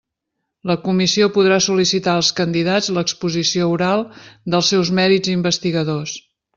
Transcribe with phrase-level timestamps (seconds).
[0.69, 4.05] La Comissió podrà sol·licitar als candidats l'exposició oral
[4.57, 6.21] dels seus mèrits investigadors.